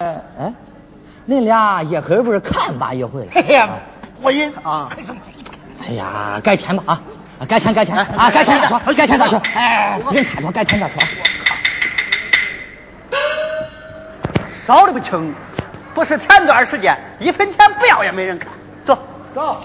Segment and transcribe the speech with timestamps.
[0.00, 0.54] 呃，哎，
[1.28, 3.32] 恁俩一会儿不是看吧一回了？
[3.34, 3.68] 哎呀，
[4.22, 4.88] 过瘾啊！
[5.86, 7.02] 哎呀，改天吧
[7.38, 9.38] 啊，改天改天啊，改天再说，改天再说。
[9.54, 11.02] 哎，人太多，改天再说。
[14.66, 15.34] 少的不轻，
[15.94, 18.48] 不是前段时间一分钱不要也没人看。
[18.86, 18.98] 走
[19.34, 19.60] 走。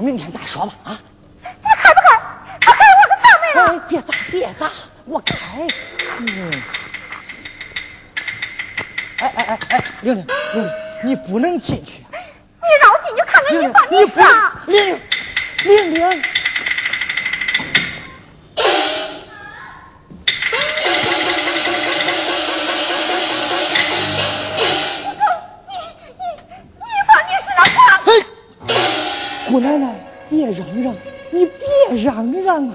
[0.00, 0.98] 明天再说吧啊！
[1.42, 1.48] 你
[1.82, 2.08] 开不开？
[2.60, 3.44] 开我可倒霉
[3.78, 3.84] 了！
[3.88, 4.70] 别砸，别砸，
[5.06, 5.34] 我开。
[6.18, 6.52] 嗯。
[9.18, 10.70] 哎哎哎哎，玲玲玲玲，
[11.04, 11.92] 你不能进去。
[11.92, 14.60] 你让我进去看看你放你啥？
[14.66, 15.00] 玲
[15.64, 16.22] 玲玲玲。
[29.52, 29.94] 姑奶奶，
[30.30, 30.96] 别嚷嚷，
[31.30, 32.74] 你别嚷嚷啊！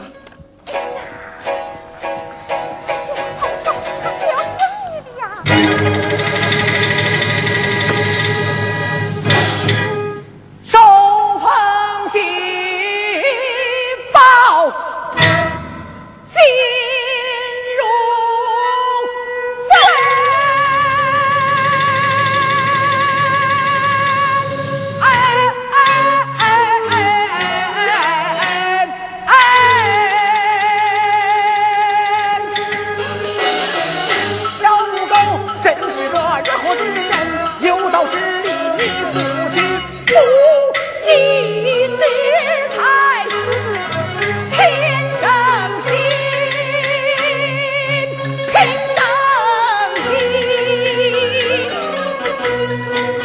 [52.85, 53.16] Thank you.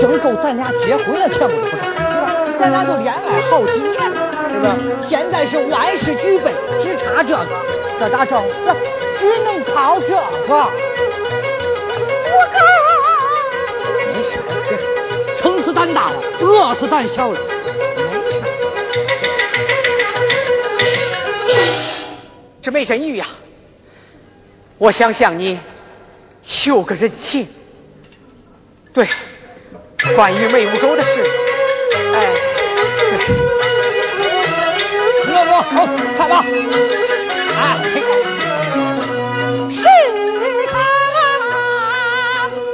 [0.00, 2.34] 真够咱俩结婚了前五的，对吧？
[2.60, 4.76] 咱俩都恋爱好几年了，对吧？
[5.02, 7.46] 现在是万事俱备，只差这个，
[7.98, 8.42] 这咋整？
[8.64, 8.74] 那
[9.18, 10.14] 只能靠这
[10.46, 10.70] 个。
[14.14, 14.78] 没事，没事，
[15.36, 17.38] 撑死胆大了，饿死胆小了，
[17.96, 18.40] 没这。
[22.62, 23.26] 这没神谕呀，
[24.78, 25.58] 我想向你
[26.42, 27.48] 求个人情。
[28.92, 29.08] 对。
[30.14, 31.22] 关于梅五狗的事，
[32.14, 32.18] 哎，
[35.26, 35.86] 对，我我好，
[36.16, 36.44] 看吧，
[37.58, 37.60] 啊，
[37.92, 38.08] 退下。
[39.70, 39.82] 是
[40.70, 40.72] 他，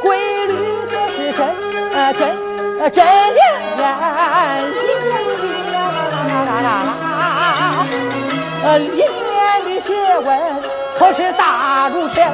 [0.03, 0.06] 规
[0.47, 0.53] 律
[0.91, 1.41] 可是真
[1.94, 2.21] 啊真
[2.81, 3.38] 啊真灵验
[3.73, 3.85] 灵啊，
[8.79, 9.03] 灵验
[9.65, 10.29] 的学问
[10.99, 12.31] 可是大如天。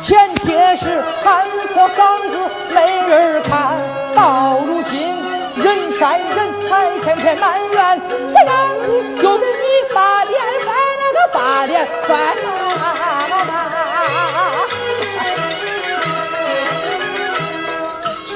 [0.00, 2.38] 前些时看破房子
[2.74, 2.76] 没
[3.08, 3.76] 人看，
[4.14, 5.16] 到如今
[5.62, 8.00] 人山人海，天天埋怨，
[8.32, 12.36] 我让你就给你把脸翻了个把脸翻。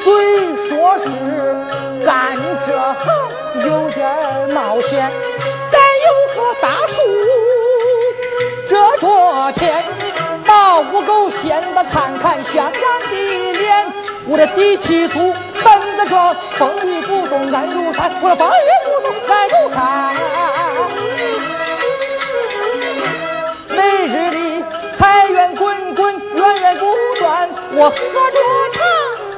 [0.04, 1.04] 虽说是
[2.04, 2.36] 干
[2.66, 3.04] 这行
[3.66, 4.90] 有点冒险，
[5.70, 7.02] 咱有棵大树
[14.24, 15.34] 我的底气足，
[15.64, 20.14] 胆子壮，风雨不动安如山，我的风雨不动安如山。
[23.68, 24.64] 每日里
[24.96, 26.86] 财源滚滚，源源不
[27.18, 28.38] 断，我喝着
[28.72, 28.84] 茶，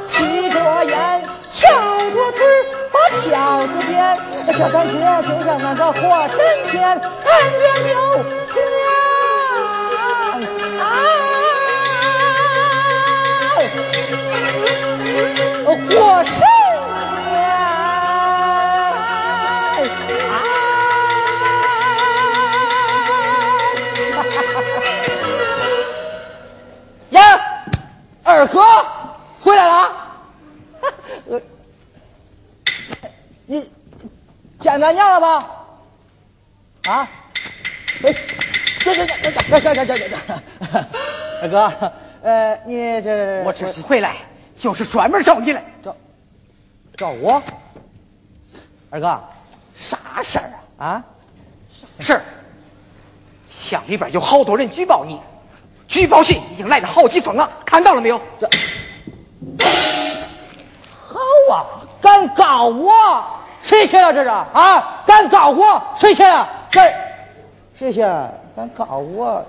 [0.06, 2.44] 吸着烟，翘着嘴
[2.92, 7.00] 把票子点，这感觉就像那个活神仙，感
[7.58, 7.94] 觉就
[15.94, 16.44] 活神仙！
[27.10, 27.40] 呀，
[28.24, 28.60] 二哥
[29.40, 29.92] 回来了。
[33.46, 33.70] 你
[34.58, 35.46] 见咱娘了吧？
[36.86, 37.08] 啊？
[38.02, 38.12] 哎，
[38.80, 40.16] 这这这这这这这这这，
[41.42, 41.72] 二哥，
[42.22, 44.16] 呃，你这我这次回来
[44.64, 45.62] 就是专门找你来。
[45.82, 45.94] 找
[46.96, 47.42] 找我，
[48.88, 49.20] 二哥，
[49.76, 50.86] 啥事儿啊？
[50.86, 51.04] 啊？
[52.00, 52.22] 事儿，
[53.50, 55.20] 乡里边有好多人举报你，
[55.86, 58.22] 举报信已经来了好几封了，看到了没有？
[58.40, 58.48] 这
[61.08, 61.18] 好
[61.52, 62.94] 啊，敢告我？
[63.62, 65.02] 谁写的这是啊？
[65.04, 65.82] 敢告我？
[65.98, 66.48] 谁写的？
[66.70, 66.94] 谁
[67.76, 68.06] 谁写？
[68.56, 69.44] 敢告我？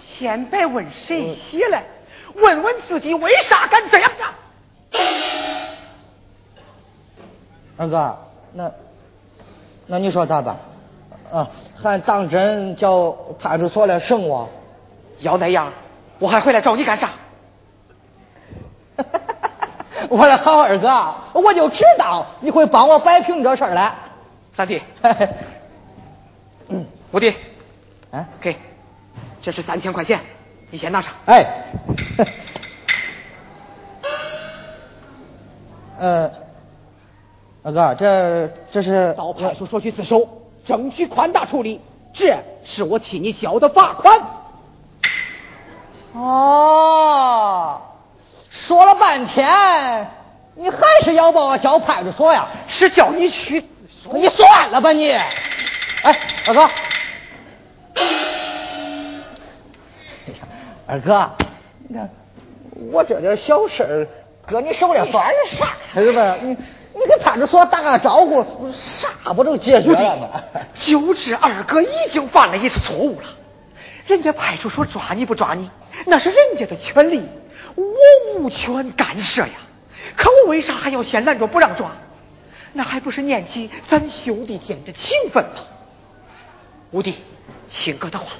[0.00, 1.82] 先别问谁写的，
[2.40, 4.28] 问问自己为啥敢这样干？
[7.76, 8.18] 二哥，
[8.52, 8.72] 那
[9.86, 10.56] 那你说咋办？
[11.32, 14.48] 啊，还当真叫派出所来审我？
[15.20, 15.72] 要那样，
[16.20, 17.10] 我还回来找你干啥？
[20.08, 23.94] 我的好二哥，我就知道你会帮我摆平这事儿来。
[24.52, 24.82] 三弟，
[27.12, 27.34] 五弟，
[28.10, 28.56] 啊，给，
[29.42, 30.20] 这是三千块钱，
[30.70, 31.12] 你先拿上。
[31.26, 31.46] 哎，
[35.98, 36.30] 呃，
[37.62, 40.28] 二哥，这这是到派出所去自首，
[40.64, 41.80] 争取宽大处理，
[42.12, 44.20] 这是我替你交的罚款。
[46.12, 47.82] 哦，
[48.50, 50.10] 说了半天，
[50.54, 52.48] 你还是要把我交派出所呀？
[52.68, 54.16] 是叫你去自首。
[54.16, 55.10] 你算了吧你！
[55.12, 56.68] 哎，二哥，
[60.90, 61.32] 二哥，
[61.86, 62.10] 你看
[62.90, 64.08] 我这点小事儿，
[64.46, 65.76] 搁你手里算是啥？
[65.92, 66.38] 是吧？
[66.40, 66.56] 你
[66.94, 70.42] 你给派出所打个招呼，啥不都解决了吗？
[70.74, 73.26] 就是二哥已经犯了一次错误了，
[74.06, 75.70] 人家派出所抓你不抓你，
[76.06, 77.22] 那是人家的权利，
[77.74, 77.84] 我
[78.38, 79.52] 无权干涉呀。
[80.16, 81.90] 可我为啥还要先拦着不让抓？
[82.72, 85.60] 那还不是念起咱兄弟间的情分吗？
[86.92, 87.14] 五弟，
[87.70, 88.32] 听哥的话，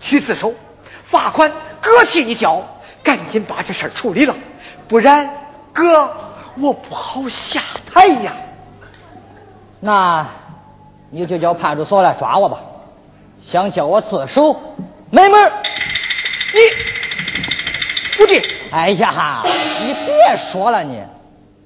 [0.00, 0.52] 去自首，
[1.12, 2.64] 罚款哥替你交，
[3.02, 4.34] 赶紧把这事儿处理了，
[4.88, 5.30] 不然
[5.72, 6.10] 哥
[6.58, 8.32] 我不好下台呀。
[9.78, 10.26] 那
[11.10, 12.58] 你就叫派出所来抓我吧。
[13.40, 14.60] 想叫我自首，
[15.10, 15.52] 没门儿！
[16.54, 18.40] 你，五弟，
[18.70, 19.44] 哎呀，
[19.84, 21.02] 你别说了你，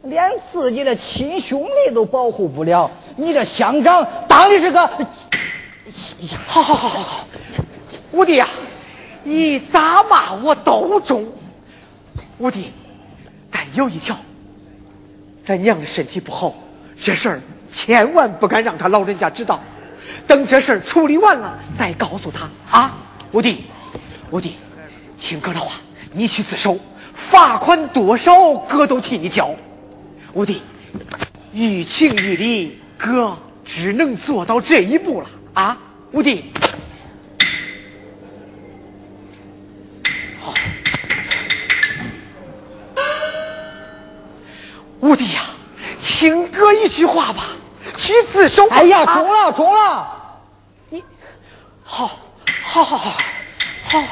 [0.02, 4.80] 连自己的亲兄弟都保护不了，你这乡长当的是个……
[4.80, 7.26] 呀，好好好好好，
[8.12, 8.48] 五弟呀、
[9.26, 11.33] 你咋骂我都中。
[12.38, 12.73] 五弟，
[13.50, 14.16] 但有一条，
[15.45, 16.54] 咱娘的身体不好，
[17.00, 17.40] 这事儿
[17.75, 19.61] 千万不敢让他老人家知道。
[20.28, 22.95] 等这事儿处理完了，再告诉他啊。
[23.33, 23.64] 五弟，
[24.30, 24.54] 五弟，
[25.18, 25.80] 听哥的话，
[26.12, 26.78] 你去自首，
[27.12, 29.56] 罚款多少哥都替你交。
[30.35, 30.62] 五弟，
[31.52, 35.78] 于情于理，哥只能做到这一步了啊！
[36.12, 36.45] 五弟，
[45.00, 45.42] 五弟呀、
[46.02, 47.42] 听哥一句话吧，
[47.98, 48.66] 去自首。
[48.68, 50.38] 哎呀，中了，中了！
[50.88, 51.04] 你，
[51.84, 52.10] 好，
[52.64, 53.10] 好好好，
[53.84, 54.06] 好好。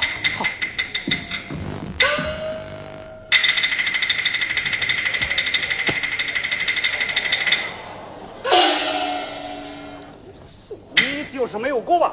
[10.96, 12.12] 你就是没有过吧？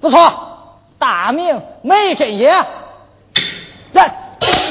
[0.00, 2.50] 不错，大名梅振业。
[3.92, 4.14] 来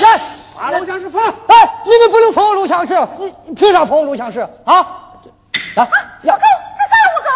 [0.02, 0.22] 来，
[0.56, 1.34] 把录像室封。
[1.86, 4.86] 哎，你们不能封录像室，你你凭啥封录像室啊？
[5.76, 5.88] 来，
[6.24, 6.42] 要狗，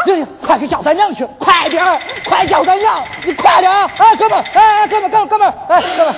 [0.05, 0.25] 这啥？
[0.45, 6.15] 快去叫咱娘去，快点快叫咱娘，你快点哎，哥们哎哎，哥们哥们哥们哎，哥们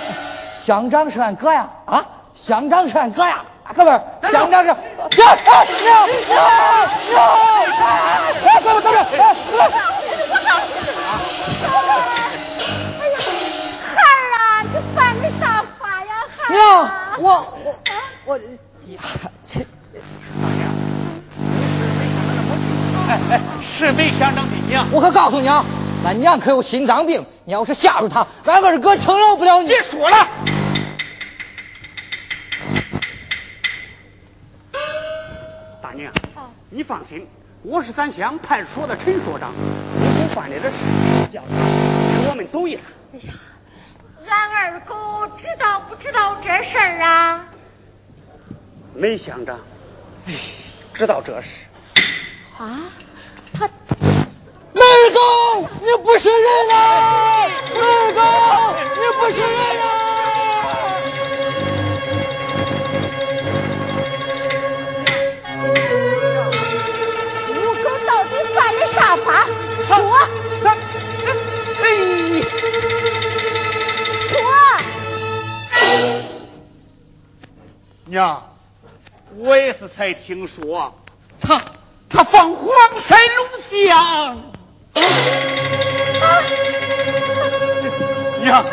[0.65, 3.43] 乡长是俺哥呀啊，乡长是俺哥呀，
[3.75, 4.01] 哥们
[4.31, 4.77] 乡长是娘娘娘
[5.91, 6.07] 娘，
[8.45, 9.57] 哎，哥们哥们哎，哎
[13.09, 13.19] 呀，
[13.93, 15.41] 孩儿啊，你犯的啥
[15.79, 16.51] 法呀，孩儿？
[16.53, 16.89] 娘，
[17.19, 17.25] 我
[17.63, 17.75] 我
[18.25, 18.43] 我呀
[19.47, 19.59] 这。
[23.05, 25.65] 哎哎，是没乡长的娘，我可告诉你啊，
[26.05, 29.67] 俺娘可有心脏病，你要是吓着她，俺二哥轻饶不了你。
[29.67, 30.27] 别说了，
[35.81, 36.11] 大娘，
[36.69, 37.27] 你放心，
[37.61, 40.75] 我是咱乡派出所的陈所长，我府办理的事，
[41.31, 42.85] 叫他跟我们走一趟。
[43.13, 43.33] 哎呀，
[44.29, 47.45] 俺二狗知道不知道这事儿啊？
[48.95, 49.59] 梅乡长，
[50.93, 51.49] 知道这事。
[52.57, 52.79] 啊，
[53.53, 53.67] 他
[54.73, 57.47] 梅二狗，你不是人啊！
[57.73, 58.21] 梅二狗，
[58.95, 60.02] 你不是人啊！
[79.43, 80.95] 我也是才听说。
[81.41, 81.61] 他。
[82.15, 82.69] 他放黄
[82.99, 84.43] 山录像，
[88.41, 88.63] 娘，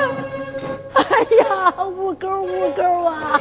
[0.93, 1.03] 哎
[1.39, 3.41] 呀，五狗五狗啊，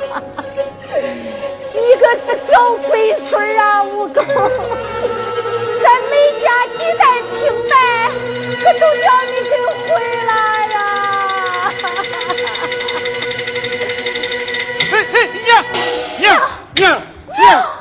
[1.74, 7.76] 你可是小龟孙啊，五狗，咱每家几代清白，
[8.64, 9.52] 可都叫你给
[9.84, 9.90] 毁
[10.28, 10.32] 了
[10.72, 10.80] 呀！
[14.94, 15.14] 哎哎，
[17.40, 17.79] Yeah.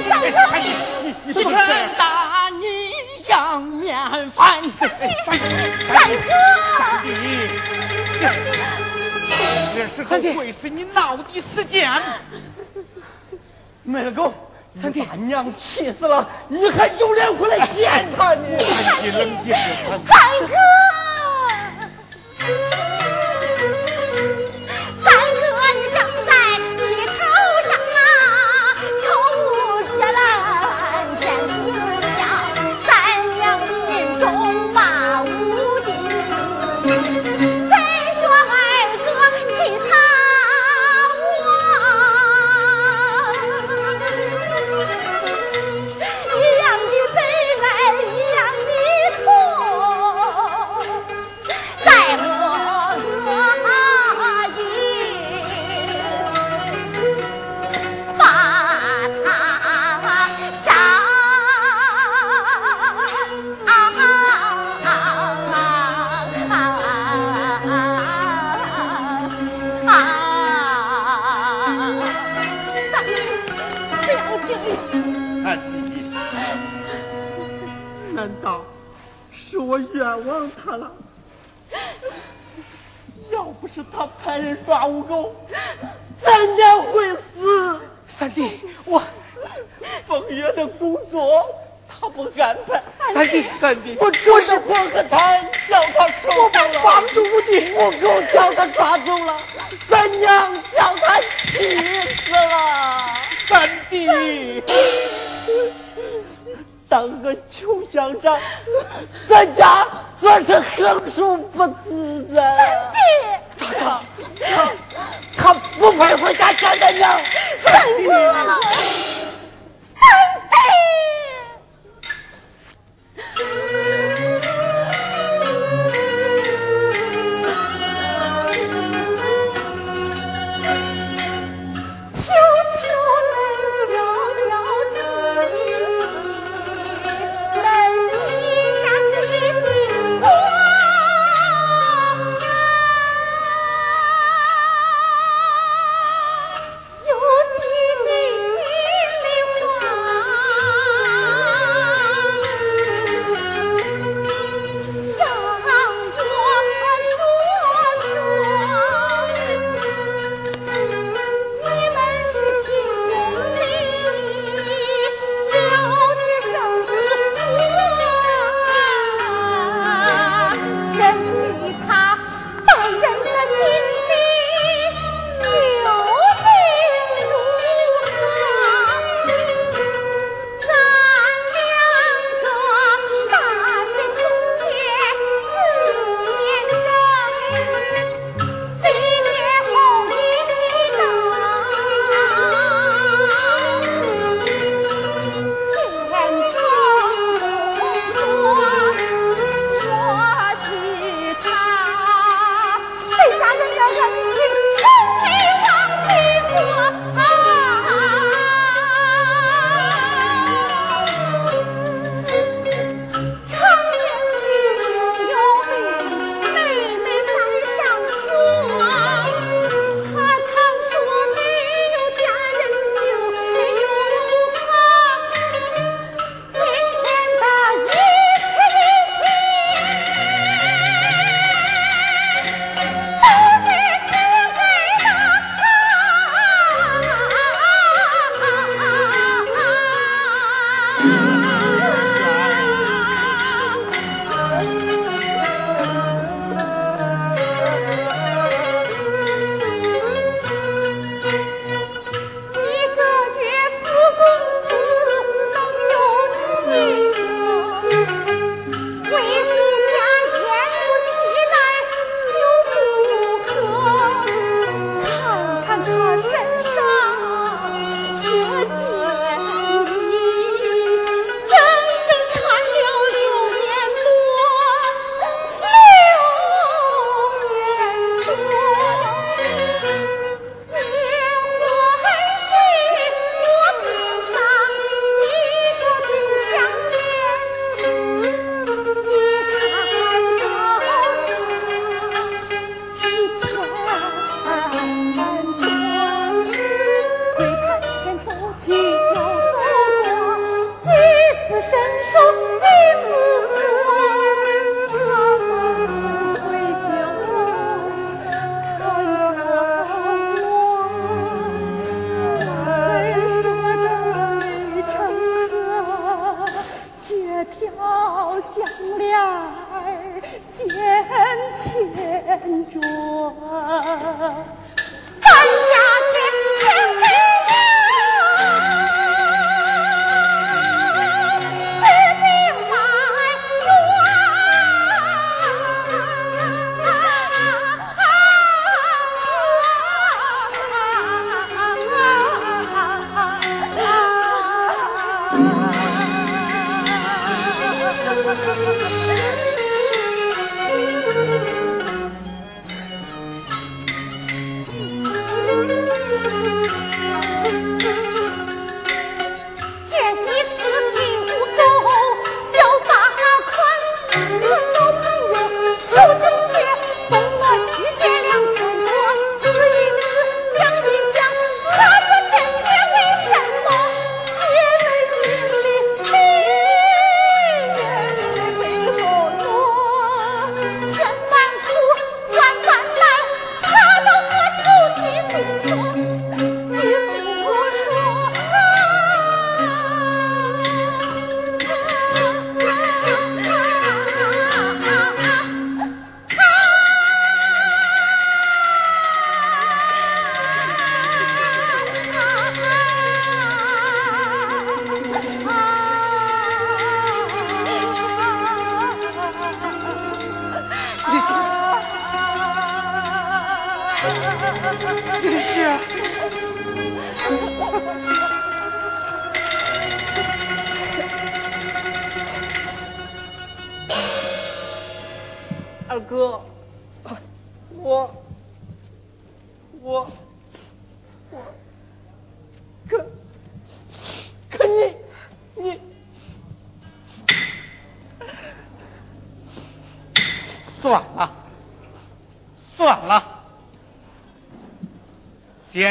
[15.02, 15.54] 娘娘娘。
[15.56, 16.28] 气死了！
[16.48, 18.42] 你还有脸回来见他呢？
[19.12, 19.54] 冷静，
[20.06, 20.18] 三
[20.48, 20.89] 哥。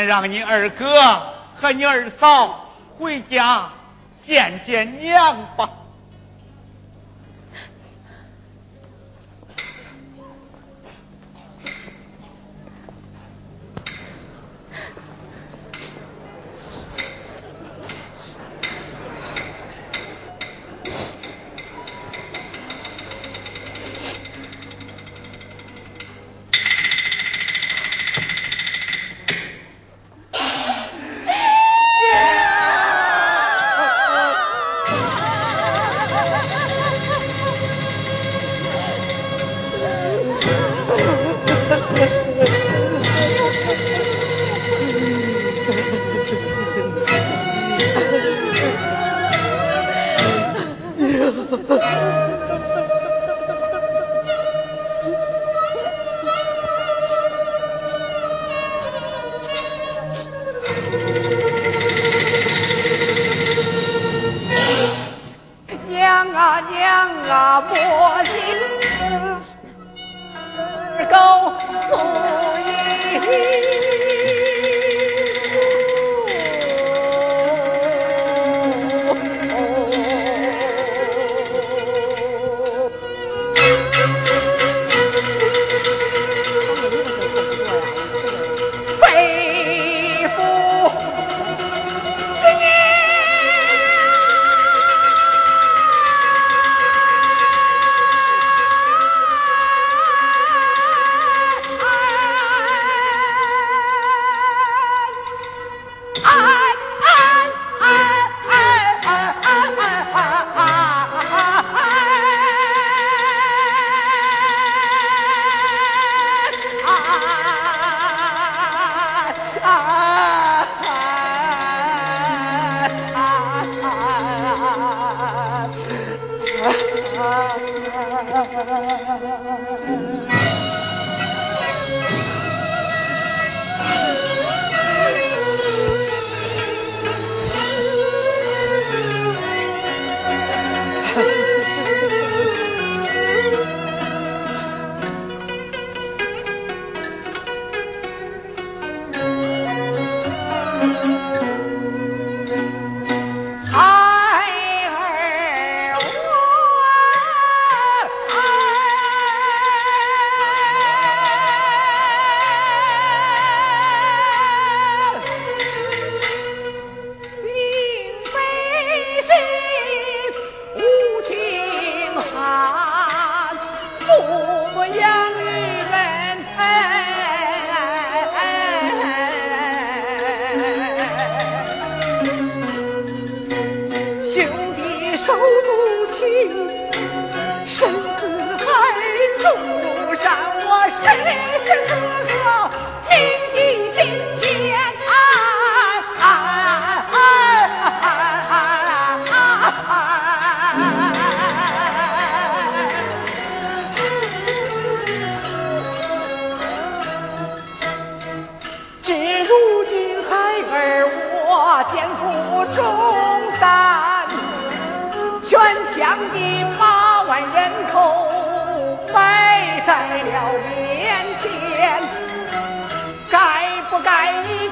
[0.05, 1.23] 让你二哥
[1.55, 3.69] 和你二嫂回家
[4.21, 5.78] 见见娘吧。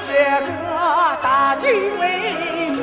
[0.08, 0.48] 这个
[1.22, 1.66] 大局
[2.00, 2.06] 为
[2.78, 2.82] 重，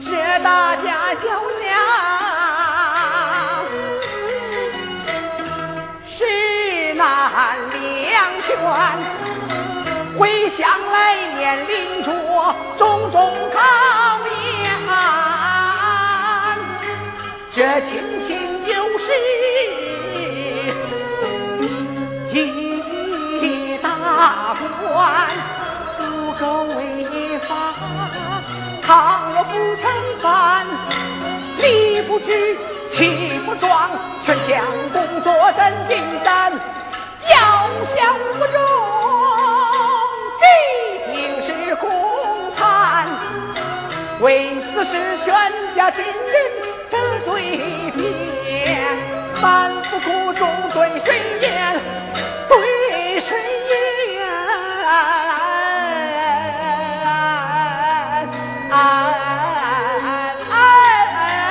[0.00, 0.10] 这
[0.42, 1.22] 大家小
[1.62, 1.64] 家，
[6.08, 6.18] 是
[6.94, 7.04] 难
[7.70, 8.48] 两全。
[10.18, 12.10] 回想来年临着
[12.76, 13.60] 种种考
[14.26, 14.68] 验，
[17.52, 19.83] 这亲情就是。
[24.44, 25.30] 大关，
[25.96, 27.72] 不够违法，
[28.86, 29.90] 倘若不成
[30.22, 30.66] 办，
[31.62, 32.54] 理不直，
[32.90, 33.90] 气不壮，
[34.22, 37.38] 全项工作真进展，要
[37.86, 38.60] 想不中。
[40.38, 40.44] 必
[41.14, 41.88] 定是公
[42.54, 43.08] 判，
[44.20, 45.34] 为此事全
[45.74, 46.14] 家亲人
[46.90, 47.32] 得罪
[47.96, 48.98] 辩，
[49.40, 51.80] 满腹苦衷对谁言？
[52.46, 53.34] 对谁
[58.74, 58.80] 哎
[60.50, 61.44] 哎哎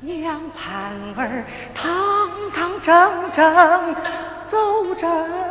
[0.00, 3.94] 娘盼儿堂堂正正
[4.50, 5.47] 走正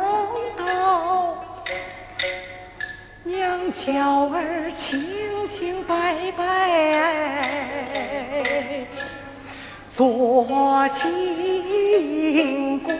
[3.72, 5.00] 巧儿清
[5.48, 6.42] 清白白
[9.90, 12.94] 做清官。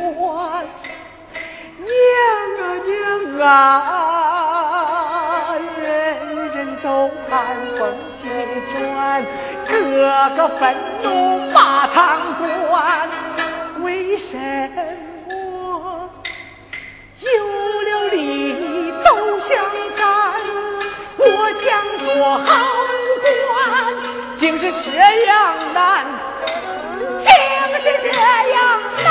[1.79, 1.91] 娘
[2.59, 2.93] 啊娘
[3.41, 3.47] 啊，
[5.81, 5.87] 人
[6.55, 6.87] 人都
[7.29, 7.31] 看
[7.79, 7.81] 风
[8.21, 8.29] 起
[8.75, 9.25] 转，
[9.67, 9.73] 个
[10.37, 10.61] 个愤
[11.03, 11.07] 怒
[11.53, 11.97] 发堂
[12.39, 13.09] 官。
[13.83, 13.87] 为
[14.19, 14.37] 什
[22.21, 22.51] 我好
[23.23, 23.55] 官，
[24.35, 24.91] 竟是这
[25.27, 26.05] 样难，
[27.23, 27.31] 竟
[27.81, 28.59] 是这样
[29.05, 29.07] 难。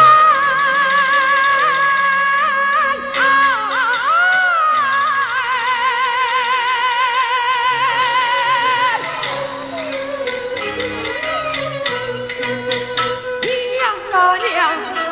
[13.77, 14.47] 娘啊娘，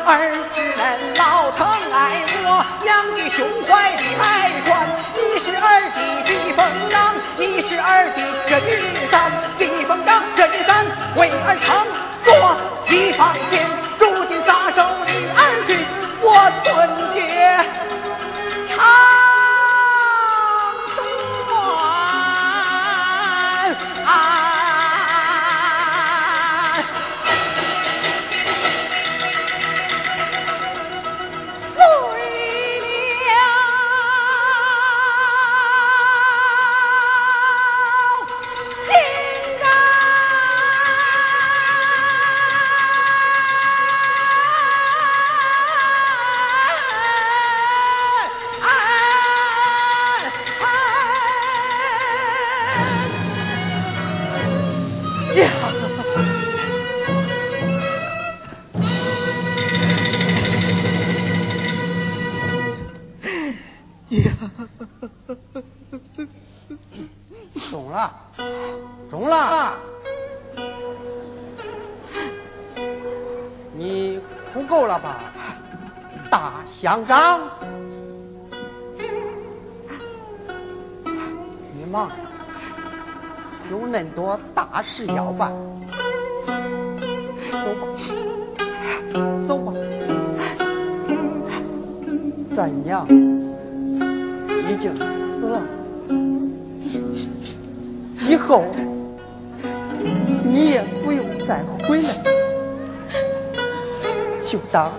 [0.06, 0.10] 儿
[0.54, 0.82] 只能
[1.16, 1.96] 老疼爱
[2.44, 2.48] 我，
[2.84, 3.85] 娘的胸怀
[8.48, 11.86] 这一山，避风港这一山为儿常
[12.24, 12.56] 做
[12.90, 13.34] 一方
[84.96, 85.52] 大事要办，
[87.52, 87.88] 走吧，
[89.46, 89.74] 走吧。
[92.56, 93.06] 咱娘
[94.70, 95.62] 已经死了。
[98.30, 98.64] 以后
[100.46, 102.24] 你也不用再回来，
[104.42, 104.94] 就当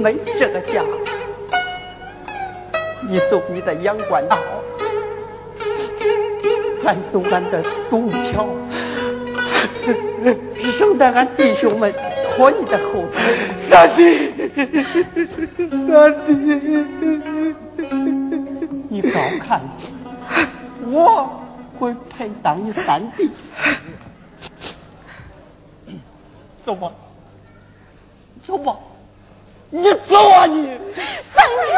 [0.00, 0.84] 没这个家。
[3.08, 4.38] 你走你的阳关道，
[6.84, 8.46] 俺走俺的独木桥，
[10.78, 11.92] 省得俺弟兄们
[12.24, 13.22] 拖你的后腿。
[13.68, 14.32] 三弟，
[15.86, 16.32] 三弟，
[18.88, 19.60] 你高看
[20.86, 21.40] 我
[21.78, 23.30] 会配当你三弟。
[26.64, 26.92] 走吧，
[28.42, 28.76] 走吧，
[29.70, 30.78] 你走啊你！
[31.32, 31.72] 三哥，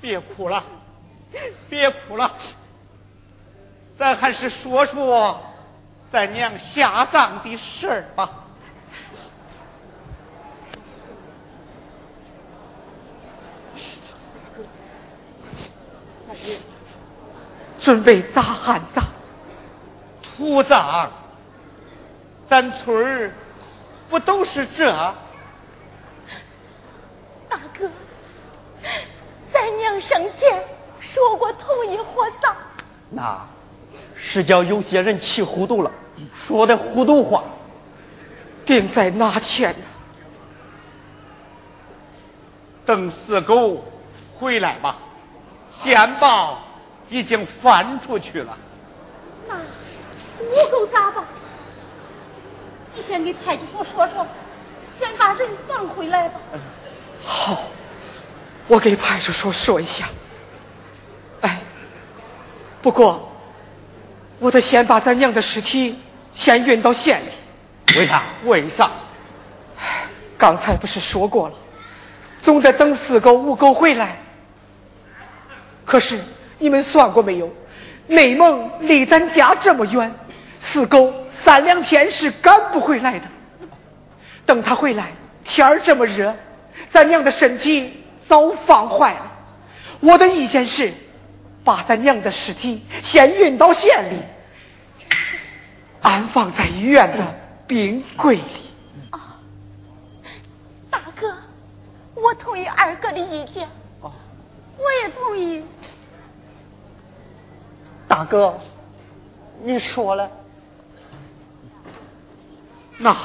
[0.00, 0.64] 别哭了，
[1.68, 2.32] 别哭了，
[3.98, 5.40] 咱还是说说
[6.12, 8.30] 咱娘下葬的事儿吧。
[17.80, 19.04] 准备咋汉葬？
[20.22, 21.10] 土葬，
[22.48, 23.32] 咱村儿
[24.10, 25.14] 不都是这？
[27.48, 27.88] 大哥，
[29.52, 30.64] 咱娘生前
[31.00, 32.56] 说过同意火葬，
[33.10, 33.46] 那
[34.28, 35.92] 是叫有些人气糊涂了，
[36.36, 37.44] 说的糊涂话。
[38.64, 39.84] 定在哪天呢？
[42.84, 43.84] 等四狗
[44.36, 44.96] 回来吧，
[45.84, 46.58] 电报
[47.08, 48.58] 已经翻出去了。
[49.46, 51.24] 那五狗咋办？
[52.96, 54.26] 你先给派出所说说，
[54.92, 56.40] 先把人放回来吧。
[57.24, 57.62] 好，
[58.66, 60.08] 我给派出所说一下。
[61.42, 61.60] 哎，
[62.82, 63.30] 不过
[64.38, 65.98] 我得先把咱娘的尸体
[66.32, 67.98] 先运到县里。
[67.98, 68.22] 为啥？
[68.44, 68.90] 为啥？
[70.38, 71.54] 刚才不是说过了，
[72.42, 74.18] 总得等四狗五狗回来。
[75.84, 76.20] 可是
[76.58, 77.54] 你们算过没有？
[78.08, 80.14] 内蒙离咱家这么远，
[80.60, 83.24] 四狗三两天是赶不回来的。
[84.44, 85.12] 等他回来，
[85.44, 86.36] 天儿这么热，
[86.90, 89.32] 咱娘的身体早放坏了。
[90.00, 90.92] 我的意见是，
[91.66, 94.16] 把咱娘的尸体先运到县里，
[96.00, 97.34] 安放在医院的。
[97.66, 98.42] 冰柜里。
[99.10, 99.40] 啊，
[100.88, 101.34] 大哥，
[102.14, 103.68] 我同意二哥的意见。
[104.00, 104.12] 哦，
[104.78, 105.64] 我也同意。
[108.06, 108.60] 大哥，
[109.64, 110.30] 你说了，
[112.98, 113.16] 那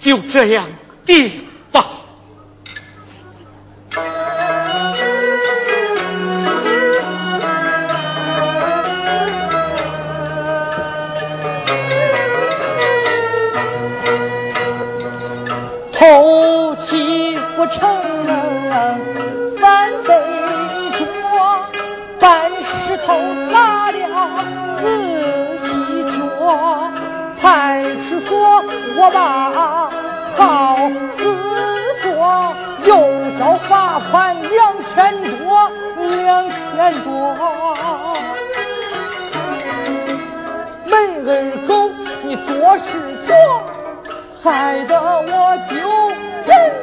[0.00, 0.68] 就这样
[1.06, 2.01] 定吧。
[16.12, 17.80] 后期不成，
[19.58, 20.14] 反被
[20.92, 21.06] 捉，
[22.20, 23.14] 搬石头
[23.50, 23.98] 砸了
[24.82, 24.84] 自
[25.62, 26.20] 己脚，
[27.40, 28.62] 派出所
[28.94, 29.90] 我把
[30.36, 31.22] 告自
[32.02, 32.12] 作，
[32.84, 32.90] 又
[33.38, 37.34] 交罚款两千多，两千多。
[40.84, 40.92] 门
[41.26, 41.30] 儿
[41.66, 41.90] 狗，
[42.24, 43.71] 你做事错。
[44.42, 45.78] 害得我丢
[46.46, 46.74] 人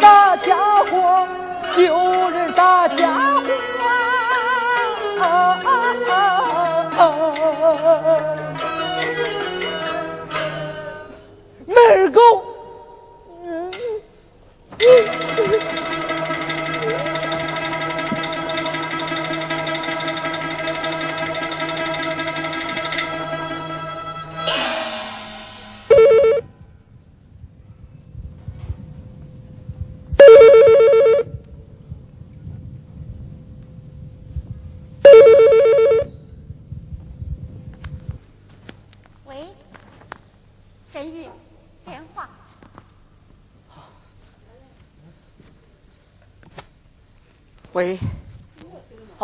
[0.00, 1.28] 大家伙，
[1.76, 3.42] 丢人大家伙
[5.22, 5.60] 啊！
[11.66, 12.20] 门儿狗。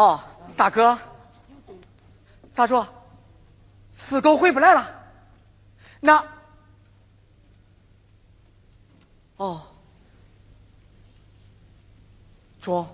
[0.00, 0.18] 哦，
[0.56, 0.98] 大哥，
[2.54, 2.88] 咋着？
[3.98, 4.88] 四狗回不来了？
[6.00, 6.24] 那，
[9.36, 9.60] 哦，
[12.62, 12.88] 中，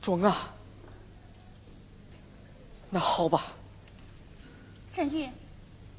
[0.00, 0.34] 中啊，
[2.88, 3.42] 那好吧。
[4.92, 5.28] 振玉，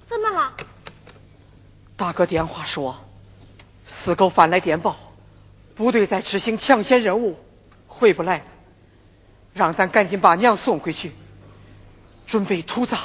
[0.07, 0.53] 怎么了？
[1.95, 2.95] 大哥电话说，
[3.85, 4.95] 四狗发来电报。
[5.75, 7.35] 部队在执行抢险任务，
[7.87, 8.43] 回不来，
[9.53, 11.11] 让咱赶紧把娘送回去，
[12.27, 12.99] 准备土葬。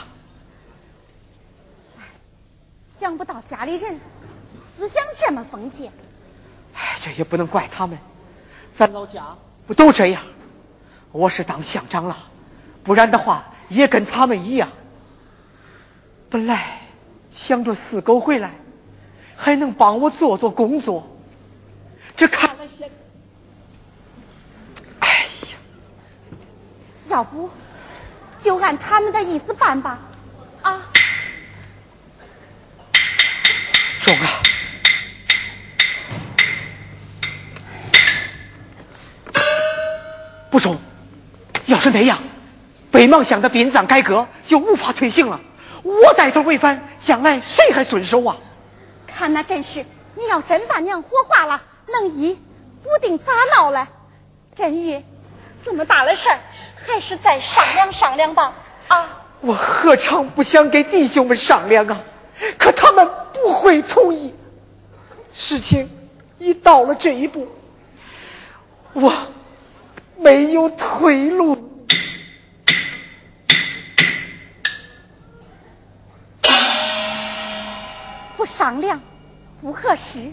[2.87, 4.01] 想不到家里人
[4.77, 5.93] 思想这么封建。
[6.75, 7.99] 哎，这也不能怪他们，
[8.75, 10.23] 咱老家不都这样？
[11.11, 12.17] 我是当乡长了，
[12.85, 14.69] 不然的话也跟他们一样。
[16.29, 16.83] 本来
[17.35, 18.57] 想着四狗回来，
[19.37, 21.18] 还能帮我做做工作。
[22.19, 22.91] 这看了些，
[24.99, 25.09] 哎
[25.53, 25.57] 呀，
[27.07, 27.49] 要不
[28.41, 30.01] 就按他们的意思办吧，
[30.63, 30.83] 啊？
[34.03, 34.43] 中啊！
[40.51, 40.77] 不中！
[41.67, 42.19] 要是那样，
[42.91, 45.41] 北邙乡的殡葬改革就无法推行了。
[45.85, 48.37] 我带头违反，将来谁还遵守啊？
[49.07, 51.63] 看那阵势，你要真把娘火化了。
[51.93, 52.39] 能医
[52.83, 53.89] 不定咋闹了，
[54.55, 55.03] 振宇，
[55.65, 56.39] 这么大的事儿，
[56.87, 58.55] 还是再商量商量吧。
[58.89, 59.25] 啊！
[59.41, 62.01] 我何尝不想给弟兄们商量啊？
[62.59, 64.35] 可他们不会同意。
[65.35, 65.89] 事情
[66.39, 67.47] 已到了这一步，
[68.95, 69.13] 我
[70.17, 71.57] 没有退路。
[78.37, 79.01] 不商量，
[79.61, 80.33] 不合适。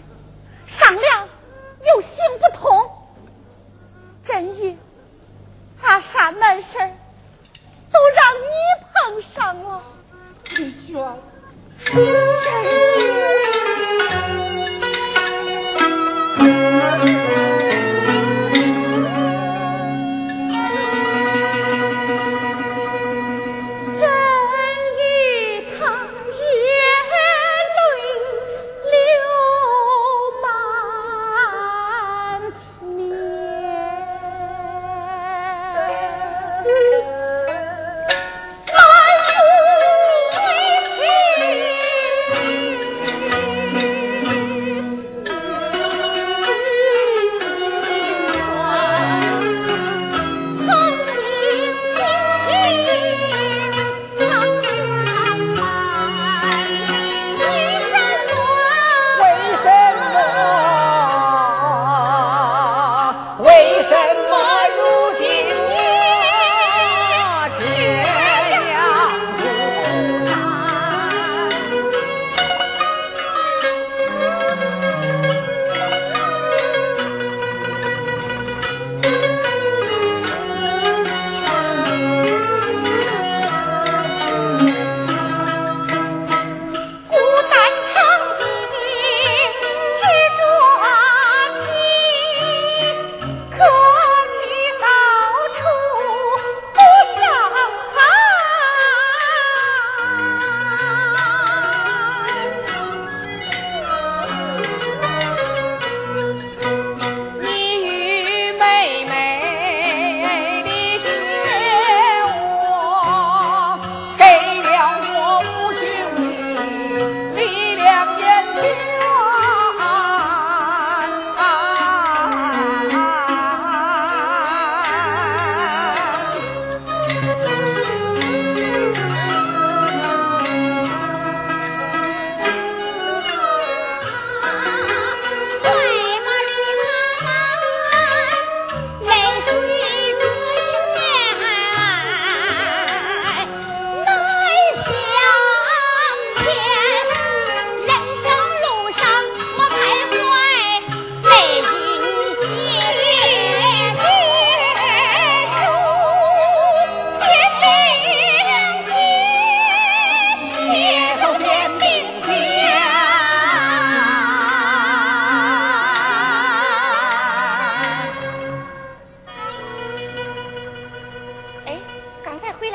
[0.66, 1.28] 商量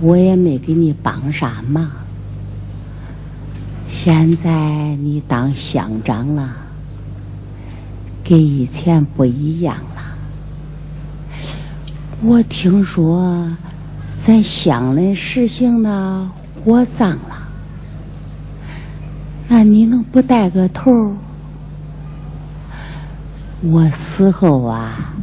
[0.00, 1.90] 我也没给你帮啥忙。
[3.88, 6.56] 现在你当乡长了，
[8.24, 10.02] 跟以前不一样了。
[12.22, 13.56] 我听说
[14.14, 16.32] 咱乡里实行了
[16.64, 17.48] 火葬了。
[19.48, 21.16] 那你能不带个头？
[23.62, 25.14] 我死后啊，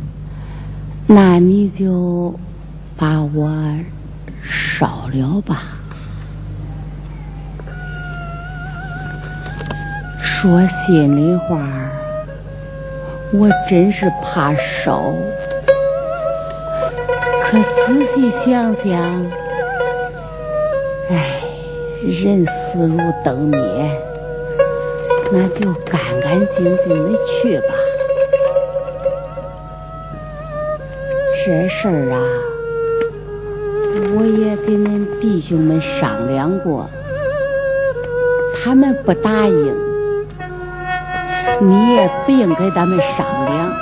[1.07, 2.39] 那你就
[2.97, 3.51] 把我
[4.75, 5.61] 烧了吧。
[10.19, 11.59] 说心里话，
[13.33, 15.13] 我真是怕烧。
[17.43, 19.31] 可仔细想想，
[21.11, 21.41] 哎，
[22.01, 23.59] 人死如灯灭。
[25.31, 27.75] 那就干干净净的去吧。
[31.45, 32.19] 这事儿啊，
[34.23, 36.89] 我也跟恁弟兄们商量过，
[38.63, 39.75] 他们不答应。
[41.59, 43.73] 你也不用跟他们商量，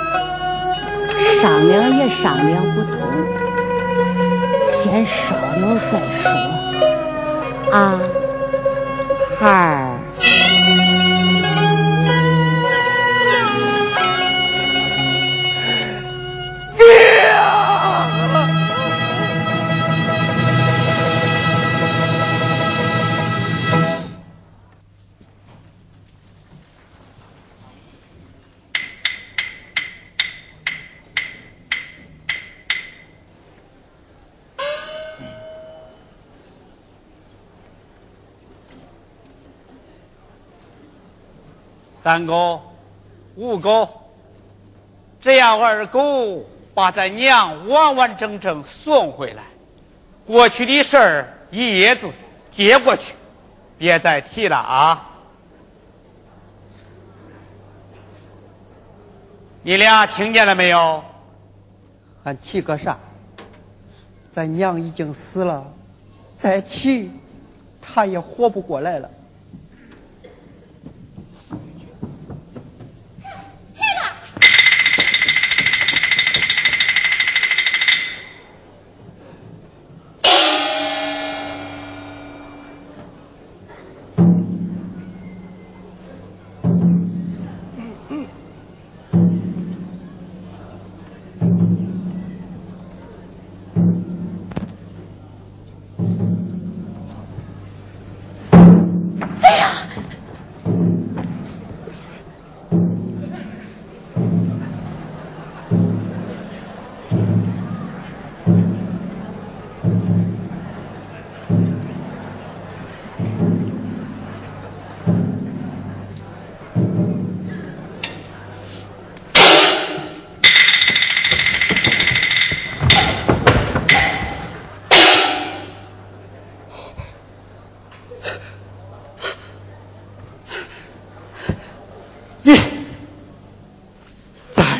[1.39, 2.97] 商量也商量不通。
[4.81, 6.31] 先烧了再说，
[7.71, 7.99] 啊，
[9.39, 9.90] 孩儿。
[42.12, 42.62] 三狗、
[43.38, 43.88] 五狗，
[45.22, 46.43] 只要二狗
[46.74, 49.43] 把咱娘完完整整送回来，
[50.28, 52.09] 过去的事儿一叶子
[52.49, 53.14] 接过去，
[53.78, 55.09] 别再提了啊！
[59.64, 61.05] 你俩听见了没有？
[62.26, 62.99] 还提个啥？
[64.32, 65.72] 咱娘已经死了，
[66.38, 67.09] 再提，
[67.82, 69.09] 她也活不过来了。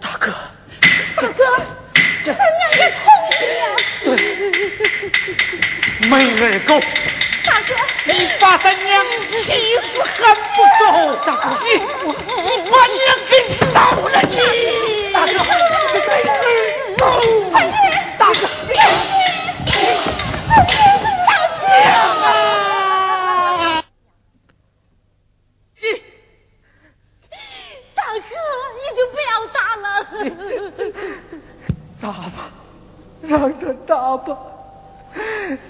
[0.00, 0.32] 大哥，
[1.16, 1.44] 大哥，
[2.24, 4.14] 咱娘也同意了。
[6.08, 6.70] 没二狗，
[7.44, 7.70] 大哥，
[8.06, 8.10] 你
[8.40, 8.90] 把咱娘
[9.30, 9.38] 气
[9.76, 10.40] 死还不
[10.80, 10.84] 走？
[11.24, 11.66] 大哥，你
[12.08, 12.98] 你把娘
[13.30, 13.32] 给
[13.72, 13.72] 烧
[14.08, 14.34] 了你！
[15.12, 15.32] 大哥，
[16.98, 17.00] 走，
[18.18, 18.40] 大哥。
[27.94, 28.22] 大哥，
[28.76, 29.84] 你就不要打了。
[32.00, 32.36] 打吧，
[33.22, 34.28] 让他打吧，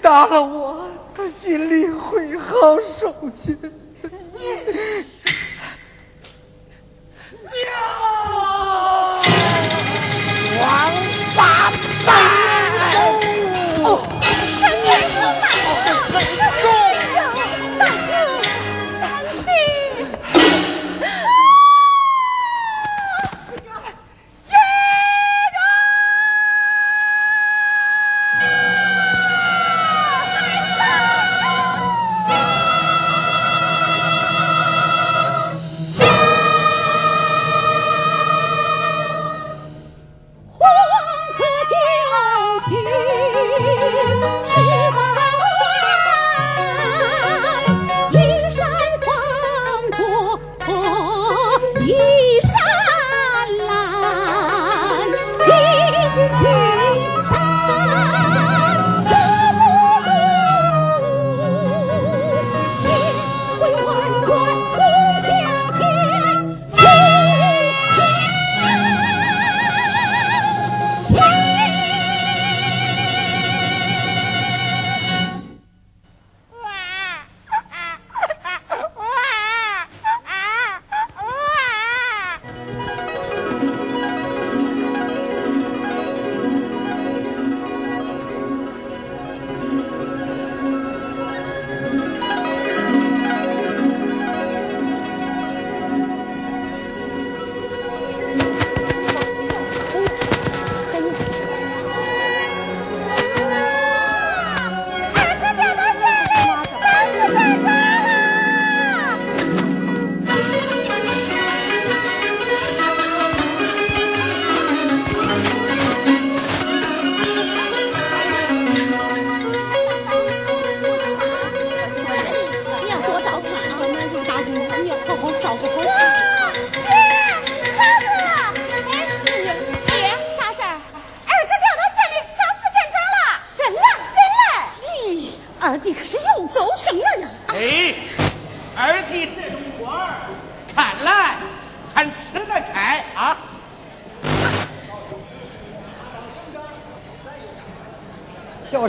[0.01, 3.57] 打了我，他心里会好受些。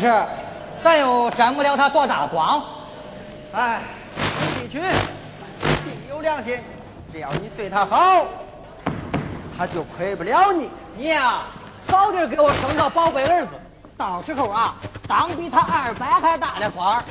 [0.03, 0.27] 就是，
[0.83, 2.61] 咱又沾不了他多大光。
[3.53, 3.83] 哎，
[4.61, 6.59] 李军，你有良心，
[7.13, 8.27] 只要你对他好，
[9.57, 10.69] 他就亏不了你。
[10.97, 11.43] 你呀，
[11.87, 13.51] 早点给我生个宝贝儿子，
[13.97, 14.75] 到时候啊，
[15.07, 17.05] 当比他二百还大的官儿。